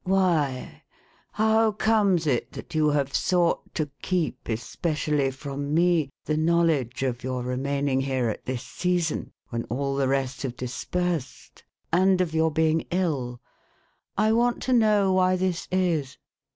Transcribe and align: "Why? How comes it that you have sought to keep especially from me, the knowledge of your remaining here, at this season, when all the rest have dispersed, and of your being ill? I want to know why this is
"Why? 0.03 0.81
How 1.33 1.73
comes 1.73 2.25
it 2.25 2.53
that 2.53 2.73
you 2.73 2.89
have 2.89 3.13
sought 3.13 3.75
to 3.75 3.87
keep 4.01 4.49
especially 4.49 5.29
from 5.29 5.75
me, 5.75 6.09
the 6.25 6.37
knowledge 6.37 7.03
of 7.03 7.23
your 7.23 7.43
remaining 7.43 8.01
here, 8.01 8.27
at 8.27 8.45
this 8.45 8.63
season, 8.63 9.31
when 9.49 9.63
all 9.65 9.95
the 9.95 10.07
rest 10.07 10.41
have 10.41 10.55
dispersed, 10.57 11.63
and 11.93 12.19
of 12.19 12.33
your 12.33 12.49
being 12.49 12.81
ill? 12.89 13.41
I 14.17 14.31
want 14.31 14.63
to 14.63 14.73
know 14.73 15.13
why 15.13 15.35
this 15.35 15.67
is 15.71 16.17